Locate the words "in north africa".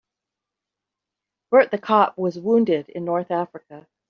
2.89-3.85